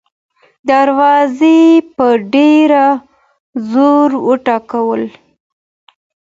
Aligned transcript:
دروازه 0.69 1.49
يې 1.59 1.69
په 1.95 2.07
ډېر 2.33 2.71
زور 3.71 4.09
وټکوله. 4.27 5.09